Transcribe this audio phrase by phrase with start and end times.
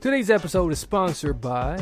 [0.00, 1.76] Today's episode is sponsored by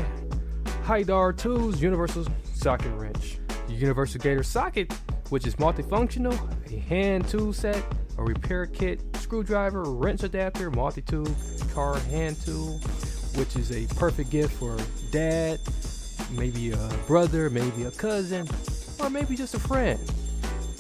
[0.85, 3.39] Haidar Tools Universal Socket Wrench.
[3.69, 4.93] The Universal Gator Socket,
[5.31, 6.37] which is multifunctional,
[6.73, 7.83] a hand tool set,
[8.17, 11.29] a repair kit, screwdriver, wrench adapter, multi tool,
[11.75, 12.79] car hand tool,
[13.37, 14.77] which is a perfect gift for
[15.11, 15.61] dad,
[16.33, 18.49] maybe a brother, maybe a cousin,
[19.01, 20.01] or maybe just a friend.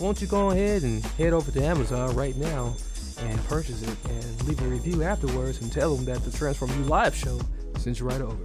[0.00, 2.74] Won't you go ahead and head over to Amazon right now
[3.20, 6.84] and purchase it and leave a review afterwards and tell them that the Transform You
[6.84, 7.40] Live show
[7.76, 8.44] sends you right over.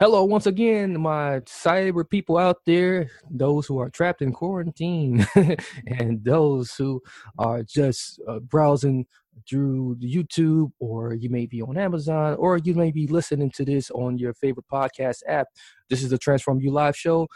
[0.00, 5.24] Hello, once again, my cyber people out there, those who are trapped in quarantine,
[5.86, 7.00] and those who
[7.38, 9.06] are just uh, browsing
[9.48, 13.92] through YouTube, or you may be on Amazon, or you may be listening to this
[13.92, 15.46] on your favorite podcast app.
[15.88, 17.28] This is the Transform You Live show,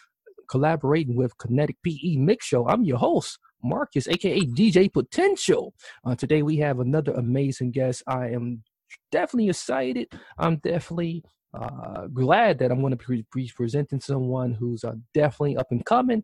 [0.48, 2.66] collaborating with Kinetic PE Mix Show.
[2.66, 5.74] I'm your host, Marcus, aka DJ Potential.
[6.04, 8.02] Uh, today we have another amazing guest.
[8.06, 8.62] I am
[9.10, 10.08] definitely excited.
[10.38, 15.68] I'm definitely uh, glad that I'm going to be presenting someone who's uh, definitely up
[15.70, 16.22] and coming.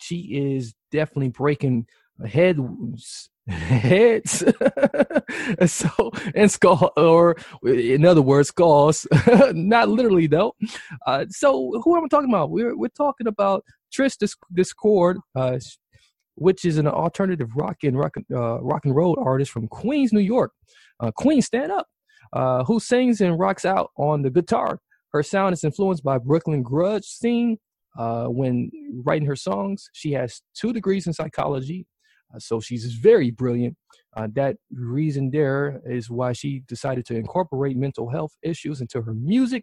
[0.00, 0.16] She
[0.56, 1.86] is definitely breaking
[2.24, 4.44] heads, heads,
[5.66, 9.06] so and skull, or in other words, skulls.
[9.52, 10.54] Not literally though.
[11.06, 12.50] Uh, so who am I talking about?
[12.50, 13.64] We're we're talking about
[13.96, 14.16] Trish
[14.52, 15.18] Discord.
[15.34, 15.58] Uh,
[16.36, 20.20] which is an alternative rock and rock, uh, rock and roll artist from Queens, New
[20.20, 20.52] York.
[21.00, 21.86] Uh, Queen, stand up.
[22.32, 24.80] Uh, who sings and rocks out on the guitar.
[25.12, 27.58] Her sound is influenced by Brooklyn grunge scene.
[27.96, 28.72] Uh, when
[29.04, 31.86] writing her songs, she has two degrees in psychology,
[32.34, 33.76] uh, so she's very brilliant.
[34.16, 39.14] Uh, that reason there is why she decided to incorporate mental health issues into her
[39.14, 39.62] music.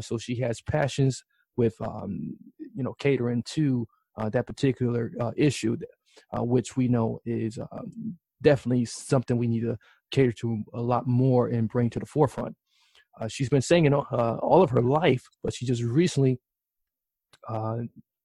[0.00, 1.22] So she has passions
[1.56, 2.36] with, um,
[2.74, 3.86] you know, catering to
[4.30, 5.76] that particular issue,
[6.32, 9.76] which we know is um, definitely something we need to
[10.10, 12.54] cater to a lot more and bring to the forefront.
[13.20, 16.38] Uh, she's been singing uh, all of her life, but she just recently
[17.48, 17.78] uh,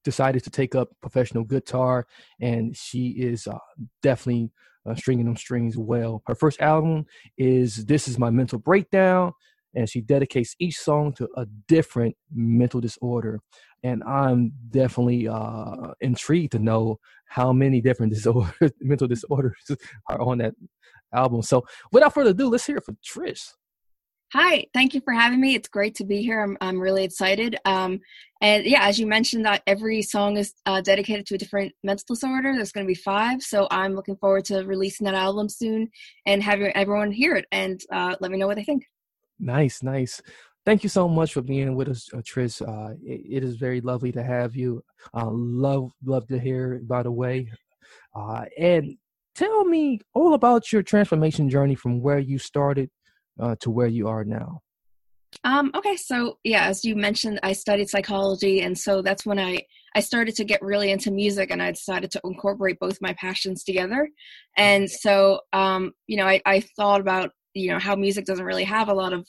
[0.03, 2.07] decided to take up professional guitar,
[2.41, 3.57] and she is uh,
[4.01, 4.51] definitely
[4.88, 6.23] uh, stringing them strings well.
[6.25, 7.06] Her first album
[7.38, 9.33] is "This Is My Mental Breakdown,"
[9.75, 13.40] and she dedicates each song to a different mental disorder.
[13.84, 19.72] And I'm definitely uh, intrigued to know how many different disorders, mental disorders
[20.09, 20.53] are on that
[21.13, 21.41] album.
[21.41, 23.53] So without further ado, let's hear it from Trish.
[24.31, 25.56] Hi, thank you for having me.
[25.56, 26.44] It's great to be here.
[26.44, 27.57] I'm I'm really excited.
[27.66, 28.00] Um,
[28.41, 32.13] and yeah, as you mentioned, that every song is uh, dedicated to a different mental
[32.13, 32.53] disorder.
[32.53, 35.90] There's going to be five, so I'm looking forward to releasing that album soon
[36.28, 38.84] and having everyone hear it and uh, let me know what they think.
[39.39, 40.22] Nice, nice.
[40.66, 42.61] Thank you so much for being with us, uh, Trish.
[42.61, 44.83] Uh, it, it is very lovely to have you.
[45.13, 46.81] Uh, love, love to hear.
[46.83, 47.50] By the way,
[48.16, 48.97] uh, and
[49.35, 52.89] tell me all about your transformation journey from where you started
[53.39, 54.61] uh, to where you are now.
[55.44, 59.61] Um, okay, so yeah, as you mentioned, I studied psychology, and so that's when I
[59.95, 63.63] I started to get really into music, and I decided to incorporate both my passions
[63.63, 64.09] together.
[64.57, 68.64] And so, um, you know, I, I thought about you know how music doesn't really
[68.64, 69.28] have a lot of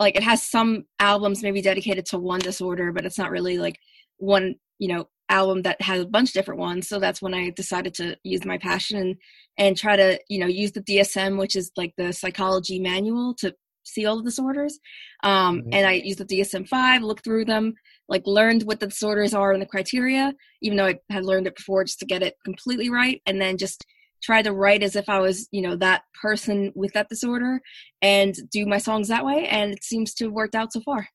[0.00, 3.78] like it has some albums maybe dedicated to one disorder, but it's not really like
[4.18, 6.88] one you know album that has a bunch of different ones.
[6.88, 9.16] So that's when i decided to use my passion and,
[9.58, 13.54] and try to you know use the dsm which is like the psychology manual to
[13.84, 14.78] see all the disorders.
[15.24, 15.68] Um, mm-hmm.
[15.72, 17.74] and i used the dsm-5 looked through them
[18.08, 21.56] like learned what the disorders are and the criteria even though i had learned it
[21.56, 23.22] before just to get it completely right.
[23.26, 23.84] And then just
[24.22, 27.60] try to write as if i was you know that person with that disorder
[28.00, 31.06] and do my songs that way and it seems to have worked out so far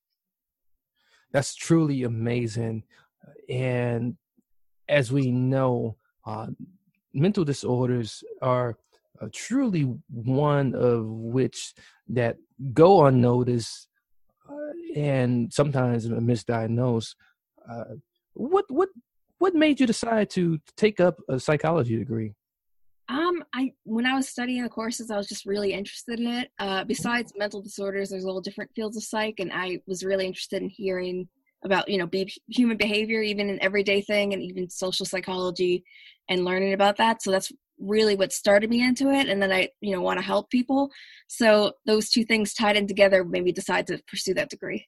[1.32, 2.82] that's truly amazing
[3.48, 4.16] and
[4.88, 6.46] as we know, uh,
[7.12, 8.78] mental disorders are
[9.20, 11.74] uh, truly one of which
[12.08, 12.36] that
[12.72, 13.88] go unnoticed
[14.48, 14.54] uh,
[14.96, 17.14] and sometimes misdiagnosed.
[17.68, 17.84] Uh,
[18.34, 18.88] what what
[19.38, 22.34] what made you decide to take up a psychology degree?
[23.08, 26.50] Um, I when I was studying the courses, I was just really interested in it.
[26.58, 30.62] Uh, besides mental disorders, there's all different fields of psych, and I was really interested
[30.62, 31.28] in hearing
[31.64, 35.84] about you know be, human behavior even an everyday thing and even social psychology
[36.28, 37.22] and learning about that.
[37.22, 37.50] So that's
[37.80, 40.90] really what started me into it and then i you know want to help people.
[41.28, 44.86] So those two things tied in together made me decide to pursue that degree.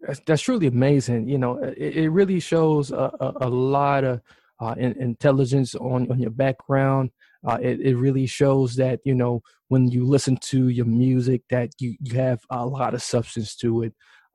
[0.00, 4.20] That's, that's truly amazing you know it, it really shows a, a, a lot of
[4.62, 7.10] uh, in, intelligence on, on your background
[7.46, 11.70] uh, it, it really shows that you know when you listen to your music that
[11.78, 13.92] you, you have a lot of substance to it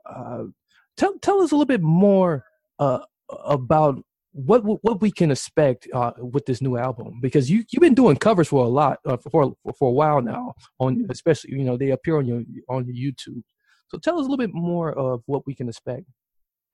[0.10, 0.44] uh,
[0.98, 2.44] tell, tell us a little bit more
[2.80, 3.00] uh,
[3.46, 4.04] about
[4.38, 8.16] what what we can expect uh, with this new album because you you've been doing
[8.16, 11.76] covers for a lot uh, for, for for a while now on especially you know
[11.76, 13.42] they appear on your on your YouTube.
[13.88, 16.06] So tell us a little bit more of what we can expect.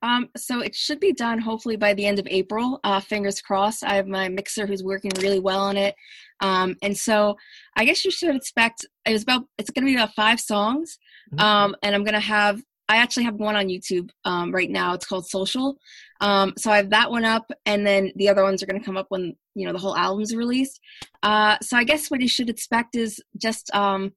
[0.03, 2.79] Um, so it should be done hopefully by the end of April.
[2.83, 3.83] Uh, fingers crossed.
[3.83, 5.95] I have my mixer who's working really well on it,
[6.41, 7.37] um, and so
[7.75, 10.99] I guess you should expect it was about it's going to be about five songs,
[11.33, 11.39] mm-hmm.
[11.39, 14.93] um, and I'm going to have I actually have one on YouTube um, right now.
[14.93, 15.77] It's called Social.
[16.19, 18.85] Um, so I have that one up, and then the other ones are going to
[18.85, 20.81] come up when you know the whole album's released.
[21.23, 24.11] Uh, so I guess what you should expect is just um,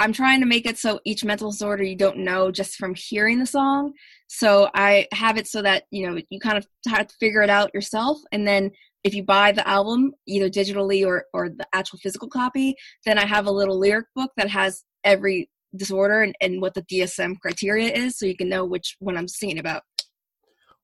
[0.00, 3.38] I'm trying to make it so each mental disorder you don't know just from hearing
[3.38, 3.92] the song.
[4.28, 7.50] So I have it so that you know you kind of have to figure it
[7.50, 8.70] out yourself, and then
[9.04, 12.74] if you buy the album either digitally or or the actual physical copy,
[13.04, 16.82] then I have a little lyric book that has every disorder and, and what the
[16.82, 19.82] DSM criteria is so you can know which one I'm singing about.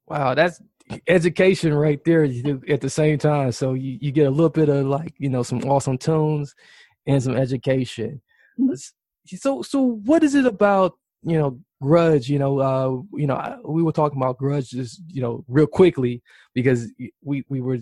[0.07, 0.61] Wow, that's
[1.09, 2.25] education right there
[2.69, 3.51] at the same time.
[3.53, 6.55] So you, you get a little bit of like, you know, some awesome tunes
[7.07, 8.23] and some education.
[8.61, 8.75] Mm-hmm.
[9.27, 13.83] So so what is it about, you know, grunge, you know, uh, you know, we
[13.83, 16.23] were talking about grunge just, you know, real quickly
[16.55, 16.91] because
[17.23, 17.79] we we were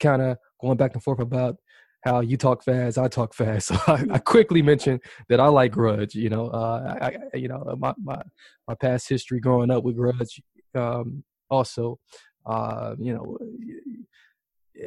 [0.00, 1.56] kind of going back and forth about
[2.04, 3.70] how you talk fast, I talk fast.
[3.72, 6.14] So I, I quickly mentioned that I like Grunge.
[6.14, 8.22] You know, uh, I, I, you know my, my
[8.66, 10.40] my past history growing up with Grunge.
[10.74, 11.98] Um, also,
[12.46, 13.38] uh, you know,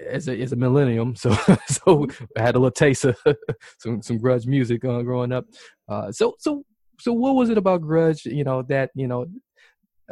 [0.09, 1.31] as a as a millennium, so
[1.67, 2.07] so
[2.37, 3.17] I had a little taste of
[3.79, 5.45] some some Grunge music uh, growing up.
[5.87, 6.63] Uh, so so
[6.99, 8.25] so what was it about Grunge?
[8.25, 9.25] You know that you know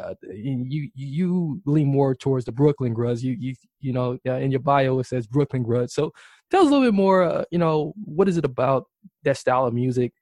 [0.01, 3.21] uh, you you lean more towards the Brooklyn Grunge.
[3.21, 5.91] You you you know uh, in your bio it says Brooklyn Grunge.
[5.91, 6.11] So
[6.51, 7.23] tell us a little bit more.
[7.23, 8.85] Uh, you know, what is it about
[9.23, 10.13] that style of music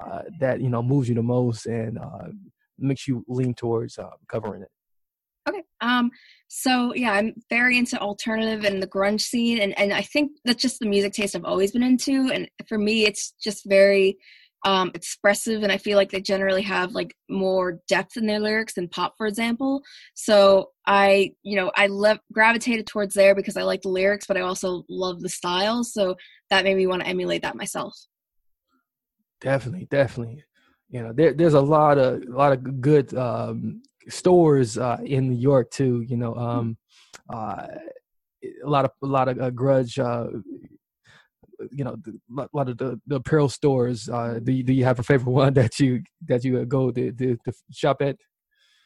[0.00, 1.98] uh, that you know moves you the most and
[2.78, 4.70] makes you lean towards covering it?
[5.48, 5.62] Okay.
[5.80, 6.10] Um.
[6.48, 10.62] So yeah, I'm very into alternative and the grunge scene, and and I think that's
[10.62, 12.30] just the music taste I've always been into.
[12.32, 14.18] And for me, it's just very
[14.64, 18.74] um, expressive and i feel like they generally have like more depth in their lyrics
[18.74, 19.82] than pop for example
[20.14, 24.36] so i you know i love gravitated towards there because i like the lyrics but
[24.36, 26.16] i also love the style so
[26.50, 27.96] that made me want to emulate that myself
[29.40, 30.42] definitely definitely
[30.90, 35.28] you know there, there's a lot of a lot of good um, stores uh, in
[35.30, 36.76] new york too you know um,
[37.32, 37.66] uh,
[38.64, 40.38] a lot of a lot of uh, grunge uh,
[41.72, 41.96] you know
[42.38, 45.32] a lot of the, the apparel stores uh do you, do you have a favorite
[45.32, 48.16] one that you that you go to, to, to shop at?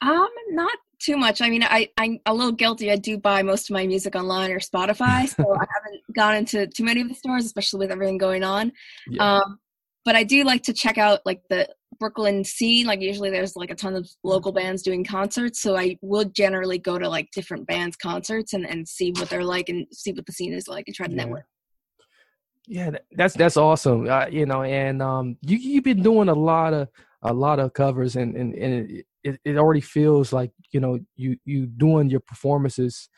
[0.00, 1.42] Um not too much.
[1.42, 2.90] I mean i i'm a little guilty.
[2.90, 6.66] I do buy most of my music online or spotify so i haven't gone into
[6.66, 8.72] too many of the stores especially with everything going on.
[9.08, 9.36] Yeah.
[9.36, 9.58] um
[10.04, 11.68] but i do like to check out like the
[12.02, 15.96] brooklyn scene like usually there's like a ton of local bands doing concerts so i
[16.02, 19.86] would generally go to like different bands concerts and, and see what they're like and
[19.92, 21.24] see what the scene is like and try to yeah.
[21.24, 21.46] network
[22.68, 24.08] yeah, that's that's awesome.
[24.08, 26.88] Uh, you know, and um, you you've been doing a lot of
[27.22, 31.36] a lot of covers, and and, and it, it already feels like you know you
[31.44, 33.08] you doing your performances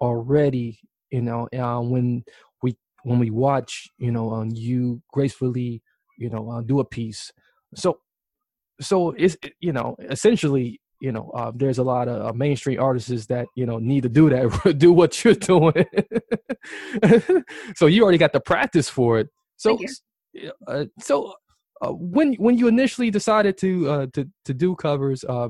[0.00, 0.78] already.
[1.10, 2.24] You know, uh, when
[2.62, 5.82] we when we watch, you know, um, you gracefully,
[6.16, 7.32] you know, uh, do a piece.
[7.74, 7.98] So,
[8.82, 13.26] so it's you know essentially you know, uh, there's a lot of uh, mainstream artists
[13.26, 15.84] that you know need to do that, do what you're doing.
[17.76, 19.28] so you already got the practice for it.
[19.56, 19.76] So,
[20.68, 21.34] uh, so
[21.80, 25.48] uh, when when you initially decided to uh, to to do covers, uh,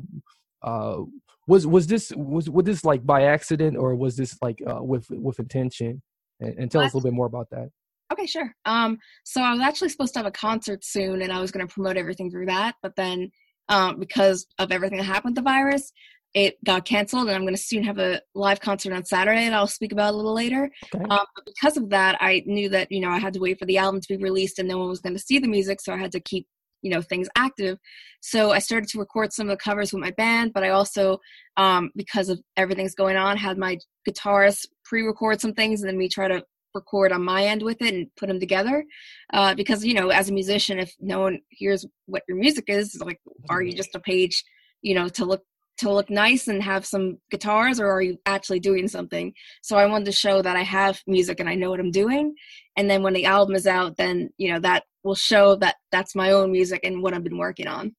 [1.46, 5.38] was was this was was this like by accident or was this like with with
[5.38, 6.00] intention?
[6.40, 7.68] And, and tell us a little bit more about that.
[8.12, 8.54] Okay, sure.
[8.66, 11.66] Um, so I was actually supposed to have a concert soon, and I was going
[11.66, 13.30] to promote everything through that, but then
[13.68, 15.92] um, because of everything that happened with the virus.
[16.34, 19.52] It got canceled, and I'm going to soon have a live concert on Saturday that
[19.52, 20.70] I'll speak about a little later.
[20.94, 21.04] Okay.
[21.04, 23.66] Um, but because of that, I knew that you know I had to wait for
[23.66, 25.92] the album to be released, and no one was going to see the music, so
[25.92, 26.46] I had to keep
[26.80, 27.78] you know things active.
[28.22, 31.18] So I started to record some of the covers with my band, but I also,
[31.58, 33.76] um, because of everything's going on, had my
[34.08, 36.42] guitarist pre-record some things, and then we try to
[36.74, 38.84] record on my end with it and put them together
[39.32, 43.00] uh, because you know as a musician if no one hears what your music is
[43.04, 44.44] like are you just a page
[44.82, 45.42] you know to look
[45.78, 49.32] to look nice and have some guitars or are you actually doing something?
[49.62, 52.34] So i wanted to show that i have music and i know what i'm doing
[52.76, 56.14] and then when the album is out then you know that will show that that's
[56.14, 57.94] my own music and what i've been working on.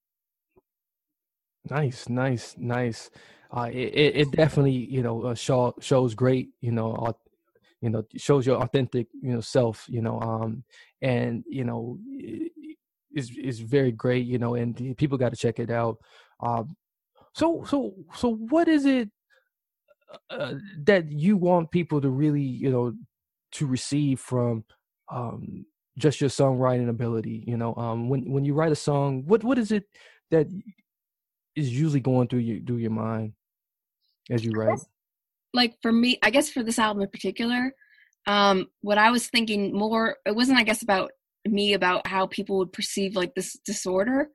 [1.70, 3.10] Nice nice nice.
[3.56, 7.16] Uh, it, it definitely you know uh, show, shows great you know
[7.84, 10.64] you know shows your authentic you know self you know um
[11.02, 12.00] and you know
[13.14, 15.98] is is very great you know and people got to check it out
[16.40, 16.76] um
[17.34, 19.10] so so so what is it
[20.30, 22.94] uh, that you want people to really you know
[23.52, 24.64] to receive from
[25.12, 25.66] um
[25.98, 29.58] just your songwriting ability you know um when when you write a song what what
[29.58, 29.84] is it
[30.32, 30.48] that
[31.56, 33.34] is usually going through your through your mind
[34.30, 34.80] as you write
[35.54, 37.74] like for me i guess for this album in particular
[38.28, 41.12] um what i was thinking more it wasn't i guess about
[41.46, 44.30] me about how people would perceive like this disorder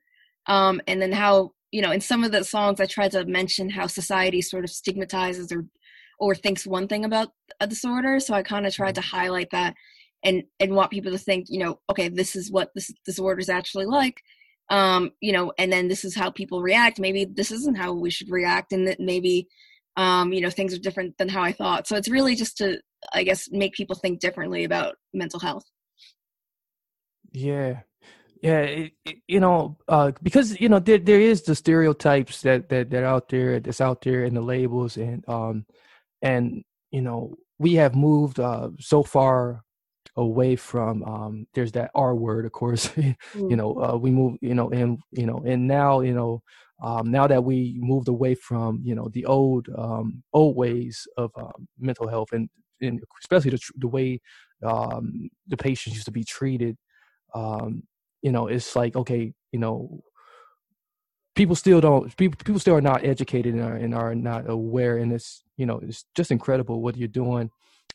[0.46, 3.70] um and then how you know in some of the songs i tried to mention
[3.70, 5.64] how society sort of stigmatizes or
[6.20, 7.28] or thinks one thing about
[7.60, 9.74] a disorder so i kind of tried to highlight that
[10.24, 13.48] and and want people to think you know okay this is what this disorder is
[13.48, 14.20] actually like
[14.70, 16.98] um you know and then this is how people react.
[16.98, 19.48] Maybe this isn't how we should react and that maybe
[19.98, 21.86] um you know things are different than how i thought.
[21.86, 22.80] So it's really just to
[23.12, 25.64] i guess make people think differently about mental health.
[27.32, 27.80] Yeah.
[28.40, 32.68] Yeah it, it, you know uh because you know there there is the stereotypes that
[32.70, 35.66] that that out there that's out there in the labels and um
[36.22, 36.62] and
[36.92, 39.64] you know we have moved uh so far
[40.18, 43.16] away from um there's that r word of course mm.
[43.34, 46.42] you know uh we move you know and you know and now you know
[46.82, 51.30] um now that we moved away from you know the old um old ways of
[51.36, 52.48] um, mental health and,
[52.80, 54.20] and especially the, the way
[54.64, 56.76] um the patients used to be treated
[57.34, 57.82] um
[58.20, 60.00] you know it's like okay you know
[61.36, 64.98] people still don't people people still are not educated and are, and are not aware
[64.98, 67.48] and it's you know it's just incredible what you're doing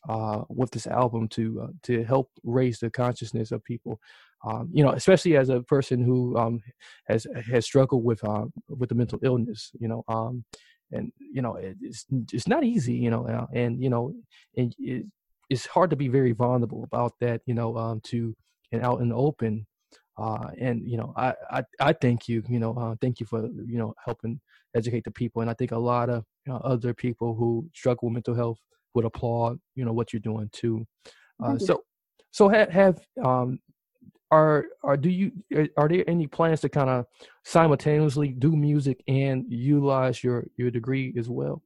[0.10, 4.00] uh, with this album to uh, to help raise the consciousness of people.
[4.45, 6.62] Um, you know, especially as a person who um,
[7.07, 9.72] has has struggled with uh, with the mental illness.
[9.79, 10.43] You know, um,
[10.91, 12.95] and you know it's it's not easy.
[12.95, 14.13] You know, uh, and you know,
[14.57, 15.05] and it,
[15.50, 17.41] it's hard to be very vulnerable about that.
[17.45, 18.36] You know, um, to
[18.72, 19.65] and out in the open.
[20.15, 22.43] Uh, and you know, I, I I thank you.
[22.48, 24.39] You know, uh, thank you for you know helping
[24.75, 25.41] educate the people.
[25.41, 28.60] And I think a lot of you know, other people who struggle with mental health
[28.93, 30.85] would applaud you know what you're doing too.
[31.43, 31.83] Uh, so
[32.31, 33.59] so have, have um
[34.31, 37.05] are are do you uh, are there any plans to kind of
[37.43, 41.62] simultaneously do music and utilize your your degree as well?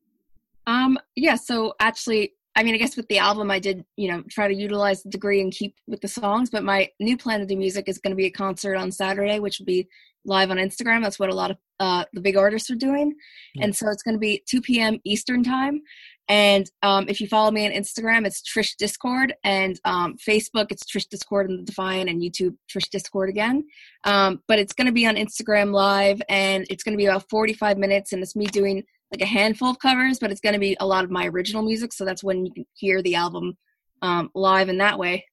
[0.68, 4.22] Um yeah so actually i mean i guess with the album i did you know
[4.30, 7.46] try to utilize the degree and keep with the songs but my new plan to
[7.46, 9.88] do music is going to be a concert on saturday which will be
[10.28, 11.02] live on instagram.
[11.02, 13.14] That's what a lot of uh, the big artists are doing.
[13.62, 15.82] And so it's going to be 2 p.m eastern time
[16.30, 20.84] and um, if you follow me on Instagram, it's Trish Discord, and um, Facebook, it's
[20.84, 23.66] Trish Discord and the Defiant, and YouTube, Trish Discord again.
[24.04, 27.30] Um, but it's going to be on Instagram Live, and it's going to be about
[27.30, 30.60] 45 minutes, and it's me doing like a handful of covers, but it's going to
[30.60, 33.58] be a lot of my original music, so that's when you can hear the album
[34.02, 35.26] um, live in that way.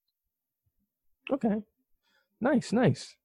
[1.32, 1.62] Okay,
[2.40, 3.16] nice, nice.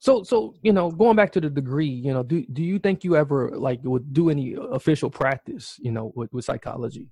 [0.00, 3.04] So, so you know, going back to the degree, you know, do do you think
[3.04, 7.08] you ever like would do any official practice, you know, with, with psychology?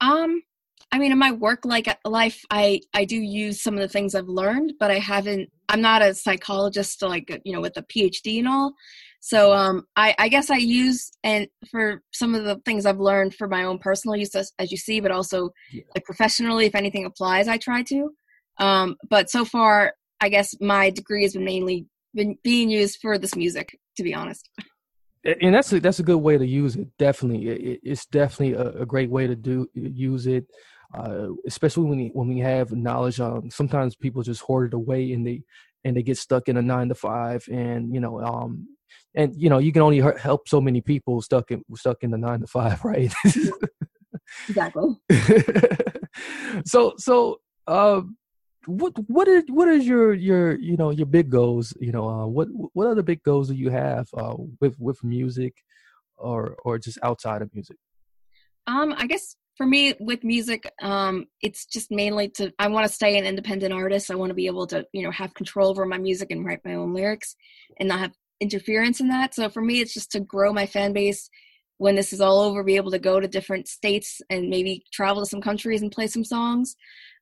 [0.00, 0.42] Um,
[0.90, 4.14] I mean, in my work like life, I I do use some of the things
[4.14, 5.50] I've learned, but I haven't.
[5.68, 8.74] I'm not a psychologist, like you know, with a PhD and all.
[9.20, 13.34] So, um, I I guess I use and for some of the things I've learned
[13.34, 15.84] for my own personal use, as, as you see, but also yeah.
[15.94, 18.10] like professionally, if anything applies, I try to.
[18.58, 23.18] Um, but so far, I guess my degree has been mainly been being used for
[23.18, 24.48] this music, to be honest.
[25.24, 26.88] And that's a, that's a good way to use it.
[26.98, 30.46] Definitely, it, it's definitely a, a, great way to do use it,
[30.94, 33.20] uh, especially when we, when we have knowledge.
[33.20, 35.42] Um, sometimes people just hoard it away and they
[35.84, 38.66] and they get stuck in a nine to five, and you know, um,
[39.14, 42.18] and you know, you can only help so many people stuck in stuck in the
[42.18, 43.12] nine to five, right?
[44.48, 44.96] exactly.
[46.64, 47.38] so so.
[47.68, 48.02] Uh,
[48.66, 51.74] what what is what is your your you know your big goals?
[51.80, 55.54] You know uh, what what other big goals do you have uh, with with music
[56.16, 57.76] or or just outside of music?
[58.66, 62.92] Um i guess for me with music um it's just mainly to i want to
[62.92, 64.10] stay an independent artist.
[64.10, 66.64] I want to be able to you know have control over my music and write
[66.64, 67.34] my own lyrics
[67.78, 69.34] and not have interference in that.
[69.34, 71.28] So for me it's just to grow my fan base
[71.78, 75.22] when this is all over be able to go to different states and maybe travel
[75.22, 76.76] to some countries and play some songs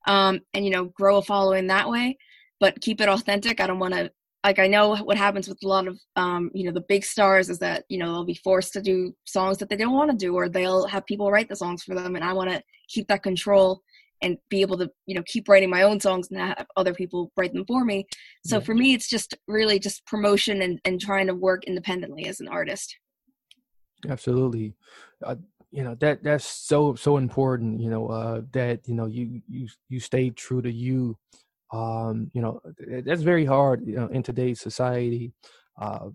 [0.07, 2.17] um, and you know grow a following that way
[2.59, 3.59] but keep it authentic.
[3.59, 4.11] I don't want to
[4.45, 7.51] like i know what happens with a lot of um, you know the big stars
[7.51, 10.17] is that you know they'll be forced to do songs that they don't want to
[10.17, 13.07] do or they'll have people write the songs for them and i want to keep
[13.09, 13.83] that control
[14.23, 17.31] and be able to you know keep writing my own songs and have other people
[17.37, 18.07] write them for me.
[18.45, 18.65] So yeah.
[18.65, 22.49] for me it's just really just promotion and, and trying to work independently as an
[22.49, 22.97] artist.
[24.09, 24.75] Absolutely.
[25.25, 25.37] Uh,
[25.71, 29.69] you know that that's so so important you know uh that you know you you
[29.89, 31.17] you stay true to you
[31.73, 32.61] um you know
[33.05, 35.33] that's very hard you know in today's society
[35.81, 36.09] uh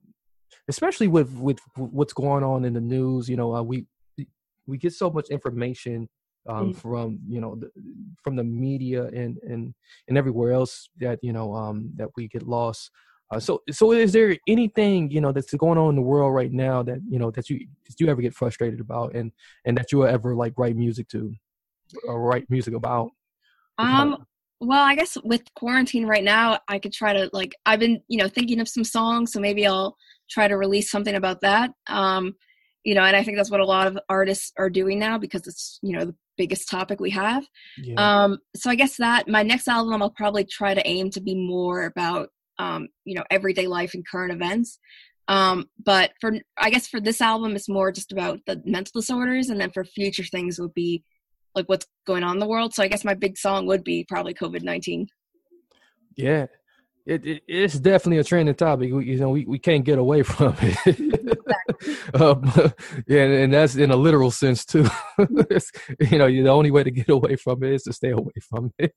[0.68, 3.86] especially with with what's going on in the news you know uh, we
[4.68, 6.10] we get so much information
[6.48, 6.76] um, mm.
[6.76, 7.70] from you know the,
[8.24, 9.74] from the media and and
[10.08, 12.92] and everywhere else that you know um, that we get lost.
[13.32, 16.52] Uh, so so is there anything you know that's going on in the world right
[16.52, 19.32] now that you know that you that you ever get frustrated about and
[19.66, 21.34] and that you will ever like write music to
[22.08, 23.12] or write music about?
[23.78, 24.26] Um.
[24.62, 28.18] Well, I guess with quarantine right now, I could try to like I've been you
[28.18, 29.98] know thinking of some songs, so maybe I'll
[30.30, 31.72] try to release something about that.
[31.88, 32.36] Um,
[32.84, 35.46] you know, and I think that's what a lot of artists are doing now because
[35.48, 37.46] it's you know the biggest topic we have.
[37.78, 37.96] Yeah.
[37.98, 41.36] Um, so I guess that my next album I'll probably try to aim to be
[41.36, 42.30] more about
[42.60, 44.80] um, you know everyday life and current events.
[45.28, 49.50] Um, but for I guess for this album it's more just about the mental disorders,
[49.50, 51.04] and then for future things would be
[51.56, 52.74] like what's going on in the world.
[52.74, 55.08] So I guess my big song would be probably COVID nineteen.
[56.16, 56.46] Yeah,
[57.06, 58.92] it, it, it's definitely a trending topic.
[58.92, 61.40] We, you know, we, we can't get away from it.
[62.20, 62.52] um,
[63.08, 64.88] yeah, and that's in a literal sense too.
[65.20, 68.74] you know, the only way to get away from it is to stay away from
[68.80, 68.94] it.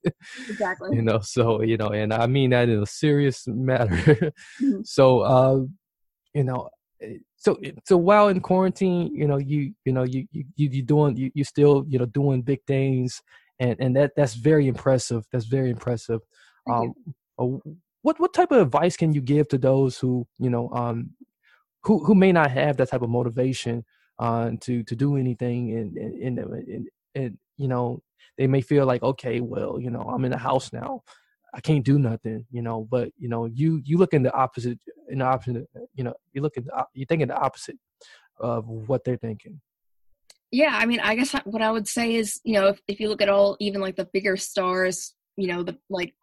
[0.48, 0.96] Exactly.
[0.96, 3.94] You know, so you know, and I mean that in a serious matter.
[3.96, 4.80] Mm-hmm.
[4.84, 5.60] So, uh,
[6.34, 6.70] you know,
[7.02, 11.16] eh, so so while in quarantine, you know, you you know you you you doing
[11.16, 13.20] you you still you know doing big things,
[13.60, 15.26] and and that that's very impressive.
[15.30, 16.20] That's very impressive.
[16.70, 16.94] Um,
[18.02, 21.10] what what type of advice can you give to those who you know um
[21.82, 23.84] who who may not have that type of motivation
[24.18, 28.02] uh to to do anything and and and, and you know
[28.36, 31.02] they may feel like okay well you know i'm in the house now.
[31.54, 34.78] I can't do nothing you know but you know you you look in the opposite
[35.08, 37.78] in the opposite you know you look at the, you think in the opposite
[38.38, 39.60] of what they're thinking.
[40.52, 43.08] Yeah i mean i guess what i would say is you know if, if you
[43.08, 46.14] look at all even like the bigger stars you know the like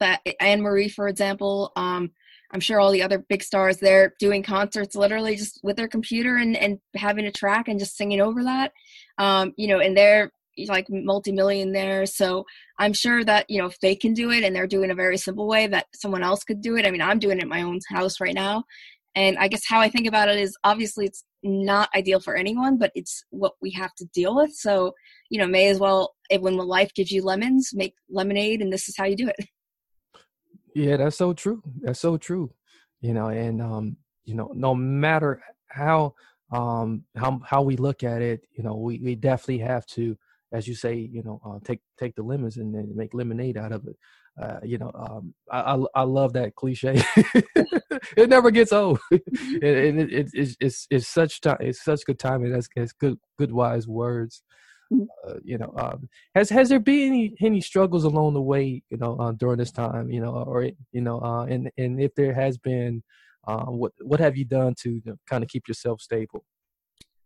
[0.00, 2.10] that Anne Marie, for example, um,
[2.50, 6.36] I'm sure all the other big stars they're doing concerts literally just with their computer
[6.36, 8.72] and, and having a track and just singing over that.
[9.18, 10.30] Um, you know, and they're
[10.66, 12.16] like multimillionaires.
[12.16, 12.44] So
[12.78, 15.18] I'm sure that, you know, if they can do it and they're doing a very
[15.18, 16.86] simple way that someone else could do it.
[16.86, 18.64] I mean, I'm doing it in my own house right now.
[19.14, 22.78] And I guess how I think about it is obviously it's not ideal for anyone,
[22.78, 24.52] but it's what we have to deal with.
[24.54, 24.94] So,
[25.30, 28.96] you know, may as well, when life gives you lemons, make lemonade, and this is
[28.96, 29.48] how you do it.
[30.74, 31.62] Yeah, that's so true.
[31.82, 32.50] That's so true.
[33.00, 36.14] You know, and um, you know, no matter how
[36.52, 40.16] um how how we look at it, you know, we, we definitely have to,
[40.52, 43.72] as you say, you know, uh, take take the lemons and then make lemonade out
[43.72, 43.96] of it.
[44.40, 47.02] Uh, you know, um, I, I, I love that cliche.
[48.16, 49.20] it never gets old, and
[49.62, 51.58] it, it, it, it's it's it's such time.
[51.60, 52.52] It's such good timing.
[52.52, 54.42] That's it's good good wise words.
[54.92, 55.04] Mm-hmm.
[55.26, 58.82] Uh, you know, um, has has there been any any struggles along the way?
[58.88, 62.14] You know, uh, during this time, you know, or you know, uh, and and if
[62.14, 63.02] there has been,
[63.46, 66.44] uh, what what have you done to you know, kind of keep yourself stable?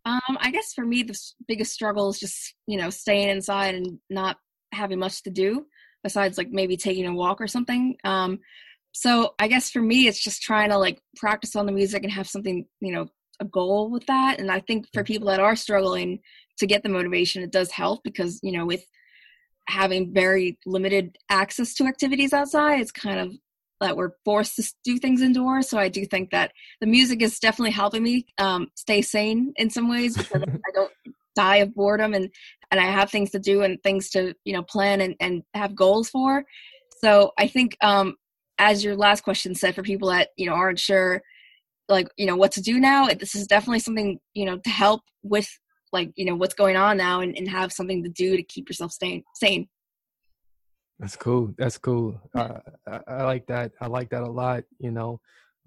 [0.05, 3.99] Um, I guess for me, the biggest struggle is just you know staying inside and
[4.09, 4.37] not
[4.73, 5.65] having much to do
[6.03, 7.95] besides like maybe taking a walk or something.
[8.03, 8.39] Um,
[8.91, 12.11] so I guess for me, it's just trying to like practice on the music and
[12.11, 13.07] have something you know
[13.39, 14.39] a goal with that.
[14.39, 16.19] And I think for people that are struggling,
[16.57, 18.85] to get the motivation it does help because you know with
[19.69, 23.33] having very limited access to activities outside it's kind of
[23.83, 25.69] that we're forced to do things indoors.
[25.69, 29.69] So i do think that the music is definitely helping me um, stay sane in
[29.69, 30.91] some ways because i don't
[31.35, 32.29] die of boredom and
[32.71, 35.75] and i have things to do and things to you know plan and, and have
[35.75, 36.43] goals for.
[36.99, 38.15] So i think um
[38.57, 41.21] as your last question said for people that you know aren't sure
[41.89, 45.01] like you know what to do now this is definitely something you know to help
[45.23, 45.49] with
[45.93, 48.69] like you know what's going on now and, and have something to do to keep
[48.69, 49.67] yourself staying sane.
[50.99, 51.53] That's cool.
[51.57, 52.19] That's cool.
[52.35, 53.71] Uh, I, I, like that.
[53.81, 55.19] I like that a lot you know.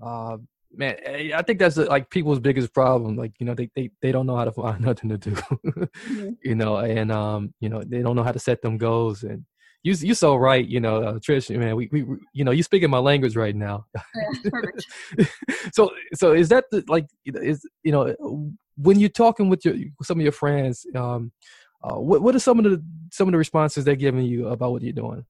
[0.04, 0.36] Uh,
[0.74, 3.16] man eh, i think that's like people's biggest problem.
[3.16, 6.30] Like you know they they, they don't know how to find nothing to do mm-hmm.
[6.42, 9.22] you know and um you know they don't know how to set them goals.
[9.22, 9.44] And
[9.82, 12.90] you you so right you know uh, trish man we, we you know you speaking
[12.90, 13.86] my language right now.
[13.94, 14.86] Yeah, perfect.
[15.72, 18.14] so so is that the, like is you know
[18.76, 21.32] when you're talking with your some of your friends, um,
[21.82, 24.72] uh, what what are some of the some of the responses they're giving you about
[24.72, 25.24] what you're doing?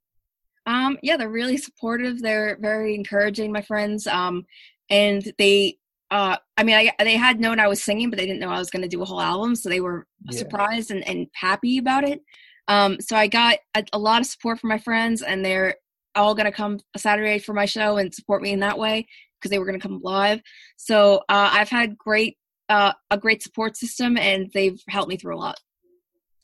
[0.66, 2.20] Um, yeah, they're really supportive.
[2.20, 4.06] They're very encouraging, my friends.
[4.06, 4.44] Um,
[4.90, 5.78] and they,
[6.10, 8.58] uh, I mean, I, they had known I was singing, but they didn't know I
[8.58, 10.38] was going to do a whole album, so they were yeah.
[10.38, 12.20] surprised and, and happy about it.
[12.68, 15.76] Um, so I got a, a lot of support from my friends, and they're
[16.16, 19.06] all gonna come Saturday for my show and support me in that way
[19.38, 20.40] because they were gonna come live.
[20.76, 25.36] So uh, I've had great uh, a great support system, and they've helped me through
[25.36, 25.60] a lot.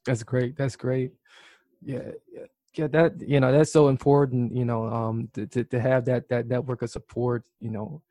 [0.04, 0.56] That's great.
[0.56, 1.12] That's great.
[1.82, 2.10] Yeah,
[2.74, 2.86] yeah.
[2.88, 4.54] That you know that's so important.
[4.54, 7.44] You know, um, to to, to have that that network of support.
[7.60, 8.02] You know,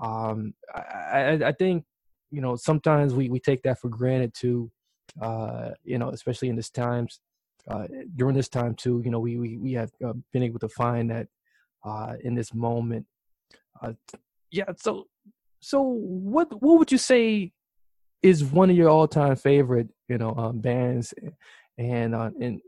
[0.00, 1.84] um, I, I I think
[2.30, 4.70] you know sometimes we we take that for granted too.
[5.20, 7.20] Uh, you know, especially in this times.
[7.68, 10.68] Uh, during this time too, you know, we we we have uh, been able to
[10.68, 11.28] find that
[11.84, 13.06] uh, in this moment.
[13.82, 13.92] Uh,
[14.50, 14.64] yeah.
[14.76, 15.06] So
[15.60, 17.52] so what what would you say
[18.22, 21.14] is one of your all time favorite, you know, um, bands,
[21.78, 22.60] and uh, and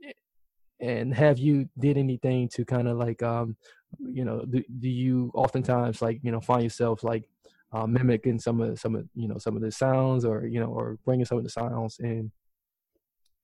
[0.81, 3.57] and have you did anything to kind of like, um,
[4.01, 7.29] you know, do, do you oftentimes like you know find yourself like
[7.73, 10.67] uh, mimicking some of some of you know some of the sounds or you know
[10.67, 12.31] or bringing some of the sounds in?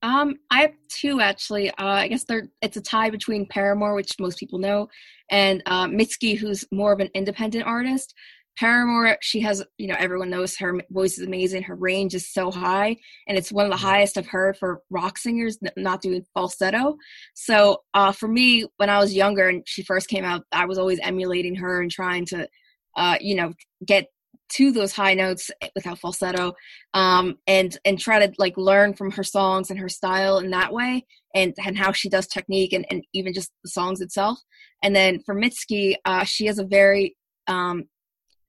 [0.03, 1.71] Um, I have two actually.
[1.71, 4.89] Uh, I guess they're it's a tie between Paramore, which most people know,
[5.31, 8.15] and uh, Mitski, who's more of an independent artist.
[8.59, 11.63] Paramore, she has, you know, everyone knows her voice is amazing.
[11.63, 12.97] Her range is so high,
[13.29, 16.97] and it's one of the highest I've heard for rock singers not doing falsetto.
[17.35, 20.77] So, uh, for me, when I was younger and she first came out, I was
[20.77, 22.49] always emulating her and trying to,
[22.97, 23.53] uh, you know,
[23.87, 24.07] get
[24.55, 26.55] to those high notes without falsetto,
[26.95, 30.73] um, and and try to like learn from her songs and her style in that
[30.73, 34.41] way, and and how she does technique and and even just the songs itself.
[34.83, 37.15] And then for Mitski, uh, she has a very
[37.47, 37.85] um,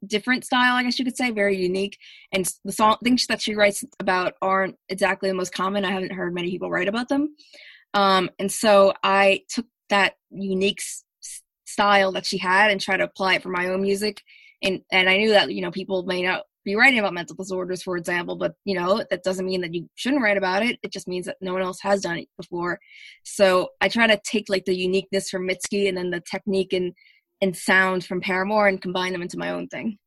[0.06, 1.98] different style, I guess you could say, very unique.
[2.32, 5.86] And the song things that she writes about aren't exactly the most common.
[5.86, 7.36] I haven't heard many people write about them.
[7.94, 11.04] Um, and so I took that unique s-
[11.66, 14.22] style that she had and tried to apply it for my own music.
[14.62, 17.82] And and I knew that you know people may not be writing about mental disorders,
[17.82, 20.78] for example, but you know that doesn't mean that you shouldn't write about it.
[20.84, 22.80] It just means that no one else has done it before.
[23.24, 26.94] So I try to take like the uniqueness from Mitski and then the technique and
[27.42, 29.98] and sound from Paramore and combine them into my own thing.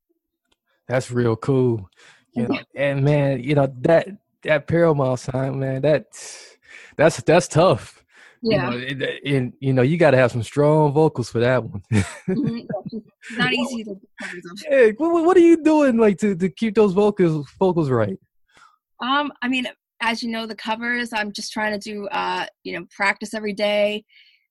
[0.88, 1.88] That's real cool.
[2.34, 4.08] You know, and man, you know that
[4.42, 6.06] that Paramore sound, man, that
[6.96, 8.02] that's that's tough.
[8.42, 11.40] Yeah, you know, and, and you know you got to have some strong vocals for
[11.40, 11.82] that one.
[11.92, 12.98] mm-hmm.
[13.38, 13.94] Not easy to.
[14.68, 18.18] Yeah, what, what are you doing like to, to keep those vocals vocals right?
[19.00, 19.66] Um, I mean,
[20.02, 21.12] as you know, the covers.
[21.12, 24.04] I'm just trying to do, uh, you know, practice every day.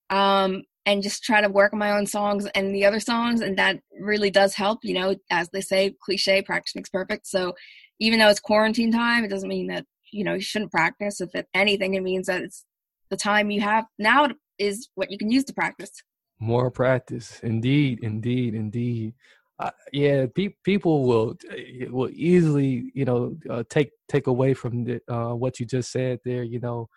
[0.10, 3.58] Um, and just try to work on my own songs and the other songs and
[3.58, 7.28] that really does help you know as they say cliche practice makes perfect.
[7.28, 7.54] So
[8.00, 11.22] even though it's quarantine time it doesn't mean that you know you shouldn't practice.
[11.22, 12.66] If anything it means that it's
[13.10, 15.92] the time you have now is what you can use to practice.
[16.40, 17.40] More practice.
[17.44, 19.14] Indeed indeed indeed.
[19.60, 24.84] Uh, yeah pe- people will eh, will easily you know uh, take take away from
[24.84, 26.90] the, uh, what you just said there you know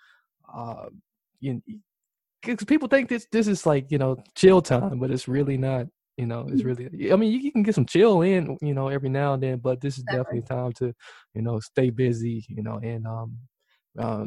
[0.53, 0.87] uh,
[1.41, 1.61] you,
[2.45, 5.87] because people think this this is like you know chill time, but it's really not.
[6.17, 6.69] You know, it's mm-hmm.
[6.69, 7.13] really.
[7.13, 9.59] I mean, you, you can get some chill in, you know, every now and then,
[9.59, 10.95] but this is definitely time to,
[11.35, 13.37] you know, stay busy, you know, and um,
[13.99, 14.25] uh,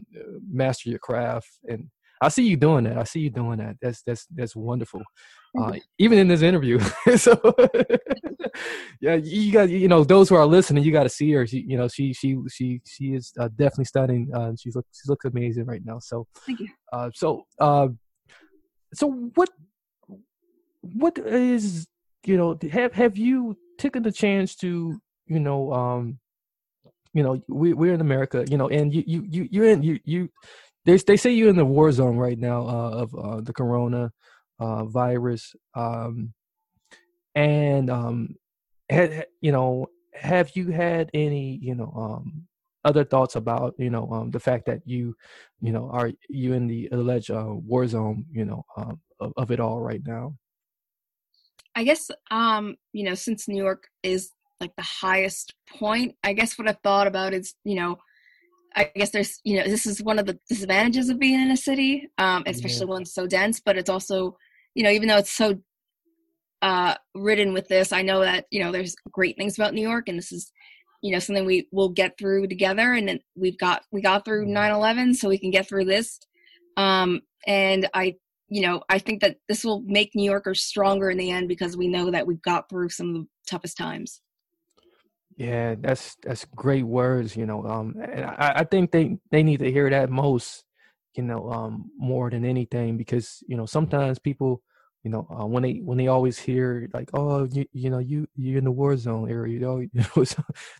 [0.51, 1.47] master your craft.
[1.69, 1.89] And
[2.21, 2.97] I see you doing that.
[2.97, 3.77] I see you doing that.
[3.82, 5.01] That's that's that's wonderful.
[5.58, 6.80] Uh, even in this interview.
[7.15, 7.39] so
[9.01, 11.45] yeah, you got you know those who are listening, you got to see her.
[11.45, 14.30] She, you know, she she she she is uh, definitely stunning.
[14.34, 15.99] Uh, she's look she looks amazing right now.
[15.99, 16.69] So thank you.
[16.91, 17.89] Uh, so uh,
[18.93, 19.50] so what
[20.82, 21.88] what is
[22.26, 26.19] you know have have you taken the chance to you know um
[27.13, 30.00] you know we we're in America you know and you you you you're in you
[30.06, 30.30] you
[30.86, 34.12] they they say you're in the war zone right now uh, of uh, the corona
[34.60, 36.34] uh, virus um
[37.36, 38.36] and um
[38.89, 42.47] had you know have you had any you know um
[42.84, 45.16] other thoughts about you know um, the fact that you
[45.62, 49.52] you know are you in the alleged uh, war zone you know um, of, of,
[49.52, 50.34] it all right now
[51.76, 56.58] i guess um you know since new york is like the highest point i guess
[56.58, 57.98] what i've thought about is you know
[58.76, 61.58] i guess there's you know this is one of the disadvantages of being in a
[61.58, 62.94] city um especially yeah.
[62.94, 64.38] one so dense but it's also
[64.76, 65.56] you know even though it's so
[66.62, 70.08] uh ridden with this i know that you know there's great things about new york
[70.08, 70.52] and this is
[71.02, 74.46] you know something we will get through together and then we've got we got through
[74.46, 76.20] 9-11 so we can get through this.
[76.76, 78.16] Um and i
[78.50, 81.78] you know i think that this will make new yorkers stronger in the end because
[81.78, 84.22] we know that we've got through some of the toughest times.
[85.38, 89.60] Yeah that's that's great words you know um and i, I think they they need
[89.60, 90.64] to hear that most
[91.16, 94.62] you know um more than anything because you know sometimes people
[95.08, 98.28] you know uh, when they when they always hear like oh you you know you
[98.36, 100.26] you're in the war zone area you know, you know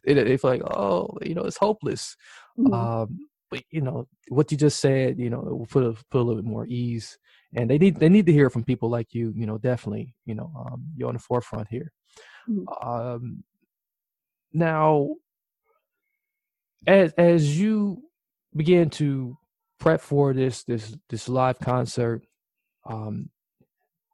[0.04, 2.16] it, it's like oh you know it's hopeless
[2.60, 2.74] mm-hmm.
[2.74, 3.18] um
[3.50, 6.42] but you know what you just said, you know, will put a, put a little
[6.42, 7.18] bit more ease,
[7.56, 9.34] and they need they need to hear from people like you.
[9.36, 11.92] You know, definitely, you know, um, you're on the forefront here.
[12.50, 12.88] Mm-hmm.
[12.88, 13.44] Um,
[14.54, 15.16] now,
[16.86, 18.04] as as you
[18.56, 19.38] begin to
[19.80, 22.24] prep for this this this live concert,
[22.86, 23.30] um,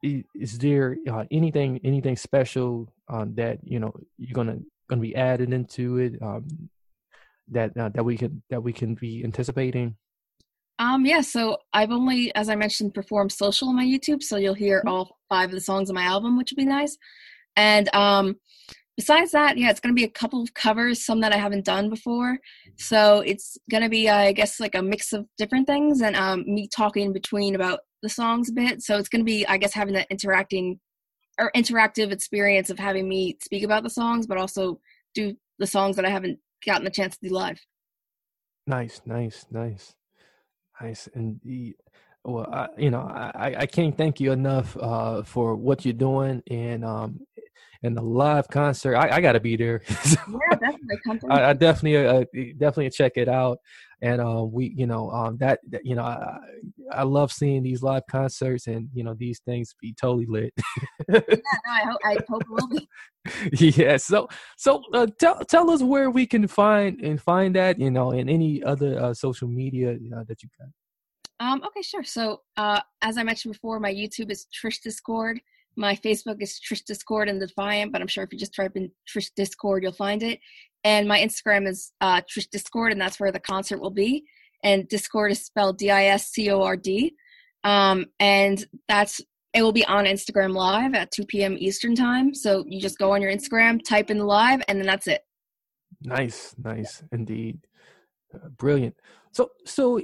[0.04, 5.54] is there uh, anything anything special um, that you know you're gonna gonna be added
[5.54, 6.70] into it um,
[7.50, 9.96] that uh, that we can that we can be anticipating?
[10.80, 14.56] Um, yeah, so I've only, as I mentioned, performed social on my YouTube, so you'll
[14.56, 14.90] hear mm-hmm.
[14.90, 16.98] all five of the songs on my album, which would be nice.
[17.56, 18.36] And um,
[18.98, 21.90] besides that, yeah, it's gonna be a couple of covers, some that I haven't done
[21.90, 22.38] before.
[22.78, 26.44] So it's gonna be, uh, I guess, like a mix of different things, and um,
[26.46, 28.82] me talking in between about the songs a bit.
[28.82, 30.80] So it's gonna be, I guess, having that interacting
[31.40, 34.80] or interactive experience of having me speak about the songs, but also
[35.16, 37.60] do the songs that I haven't gotten the chance to do live.
[38.68, 39.96] Nice, nice, nice,
[40.82, 41.10] nice.
[41.14, 41.76] And the,
[42.26, 46.42] well, I, you know, I, I can't thank you enough uh, for what you're doing
[46.50, 47.20] and um
[47.86, 48.96] and the live concert.
[48.96, 49.82] I, I got to be there.
[49.90, 51.30] yeah, definitely.
[51.30, 52.24] I, I, definitely, uh,
[52.58, 53.60] definitely check it out
[54.04, 56.38] and uh, we you know um, that, that, you know I,
[56.92, 60.54] I love seeing these live concerts and you know these things be totally lit
[61.10, 62.88] yeah no i hope i hope it will be
[63.74, 67.90] yeah so so uh, tell tell us where we can find and find that you
[67.90, 70.68] know and any other uh, social media uh, that you got
[71.40, 75.40] um okay sure so uh as i mentioned before my youtube is trish discord
[75.76, 78.92] my Facebook is Trish Discord and Defiant, but I'm sure if you just type in
[79.08, 80.40] Trish Discord, you'll find it.
[80.84, 84.24] And my Instagram is uh, Trish Discord, and that's where the concert will be.
[84.64, 87.16] And Discord is spelled D I S C O R D.
[87.64, 89.22] Um, and that's
[89.54, 91.56] it will be on Instagram Live at 2 p.m.
[91.60, 92.34] Eastern Time.
[92.34, 95.22] So you just go on your Instagram, type in the live, and then that's it.
[96.02, 97.60] Nice, nice, indeed,
[98.34, 98.96] uh, brilliant.
[99.32, 100.02] So, so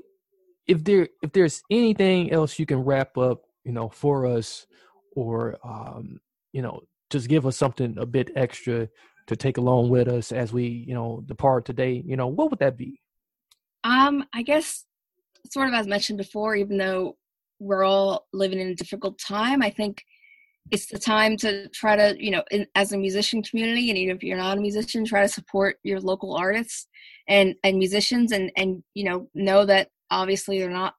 [0.69, 4.67] if there if there's anything else you can wrap up, you know, for us,
[5.15, 6.21] or um,
[6.53, 8.87] you know, just give us something a bit extra
[9.27, 12.59] to take along with us as we, you know, depart today, you know, what would
[12.59, 13.01] that be?
[13.83, 14.85] Um, I guess
[15.51, 17.17] sort of as mentioned before, even though
[17.59, 20.03] we're all living in a difficult time, I think
[20.71, 24.15] it's the time to try to, you know, in, as a musician community, and even
[24.15, 26.87] if you're not a musician, try to support your local artists
[27.27, 30.95] and and musicians, and and you know know that obviously they're not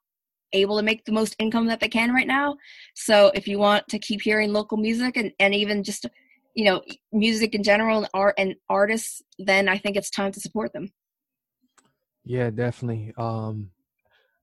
[0.53, 2.57] able to make the most income that they can right now.
[2.94, 6.07] So if you want to keep hearing local music and and even just
[6.55, 10.40] you know music in general and art and artists then i think it's time to
[10.40, 10.90] support them.
[12.25, 13.12] Yeah definitely.
[13.16, 13.70] Um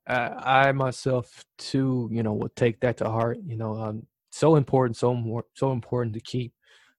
[0.08, 4.56] i, I myself too you know will take that to heart you know um so
[4.56, 6.54] important so more so important to keep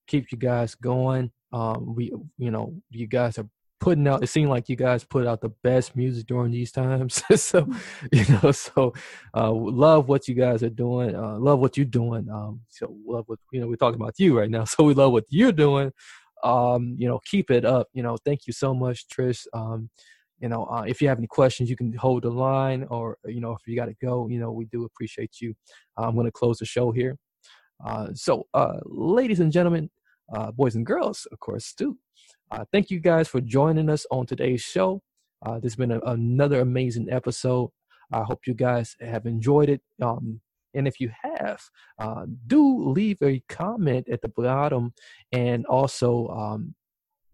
[0.07, 1.31] keep you guys going.
[1.51, 5.25] Um we you know you guys are putting out it seemed like you guys put
[5.25, 7.23] out the best music during these times.
[7.37, 7.67] So
[8.11, 8.93] you know so
[9.33, 13.23] uh love what you guys are doing uh love what you're doing um so love
[13.27, 14.63] what you know we're talking about you right now.
[14.73, 15.91] So we love what you're doing.
[16.43, 17.87] Um you know keep it up.
[17.93, 19.47] You know thank you so much trish.
[19.53, 19.89] Um
[20.39, 23.41] you know uh, if you have any questions you can hold the line or you
[23.41, 25.53] know if you got to go you know we do appreciate you.
[25.97, 27.17] I'm going to close the show here.
[27.85, 29.89] Uh so uh ladies and gentlemen
[30.35, 31.97] uh boys and girls of course too
[32.51, 35.01] uh, thank you guys for joining us on today's show.
[35.45, 37.69] Uh, this has been a, another amazing episode.
[38.11, 39.81] I hope you guys have enjoyed it.
[40.01, 40.41] Um,
[40.73, 41.61] and if you have,
[41.99, 44.93] uh, do leave a comment at the bottom
[45.31, 46.75] and also um,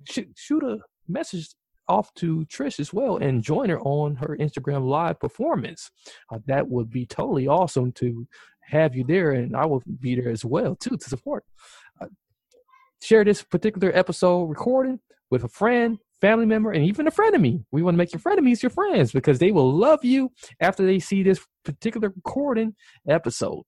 [0.09, 1.49] sh- shoot a message
[1.87, 5.91] off to Trish as well and join her on her Instagram live performance.
[6.31, 8.27] Uh, that would be totally awesome to
[8.61, 11.43] have you there, and I will be there as well too to support.
[13.05, 17.41] Share this particular episode recording with a friend, family member, and even a friend of
[17.41, 17.63] me.
[17.71, 20.97] We want to make your frenemies your friends because they will love you after they
[20.97, 22.73] see this particular recording
[23.07, 23.61] episode.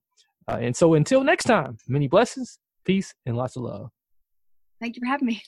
[0.50, 3.90] Uh, and so until next time, many blessings, peace, and lots of love.
[4.80, 5.40] Thank you for having me.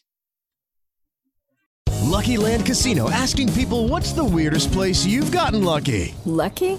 [2.02, 6.14] Lucky Land Casino asking people what's the weirdest place you've gotten lucky?
[6.24, 6.78] Lucky?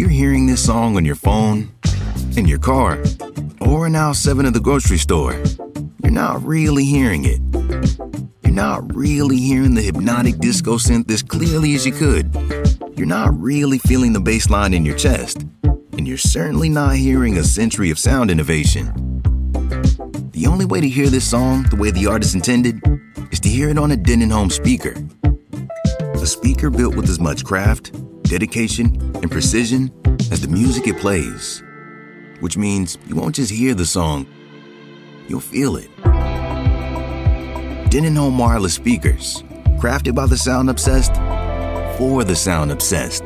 [0.00, 1.70] You're hearing this song on your phone,
[2.34, 2.98] in your car,
[3.60, 5.34] or in aisle 7 of the grocery store,
[6.02, 7.38] you're not really hearing it
[8.42, 12.34] You're not really hearing the hypnotic disco synth as clearly as you could.
[12.96, 15.44] You're not really feeling the bass line in your chest.
[15.92, 18.86] And you're certainly not hearing a century of sound innovation.
[20.32, 22.80] The only way to hear this song the way the artist intended
[23.30, 24.94] is to hear it on a Denon home speaker.
[26.14, 27.92] A speaker built with as much craft,
[28.30, 29.90] dedication, and precision
[30.30, 31.64] as the music it plays.
[32.38, 34.26] Which means you won't just hear the song,
[35.28, 35.90] you'll feel it.
[37.90, 39.42] Denon Home wireless speakers,
[39.80, 41.16] crafted by the sound obsessed
[41.98, 43.24] for the sound obsessed.